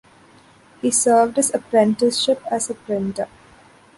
He 0.81 0.89
served 0.89 1.35
his 1.35 1.53
apprenticeship 1.53 2.41
as 2.49 2.71
a 2.71 2.73
printer. 2.73 3.27